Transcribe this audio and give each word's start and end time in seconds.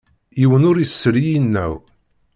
Yiwen 0.39 0.67
ur 0.69 0.77
issel 0.79 1.15
i 1.19 1.23
yinaw. 1.29 1.73